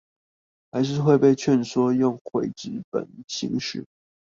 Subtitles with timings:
[0.71, 3.85] 還是會被勸說用回紙本形式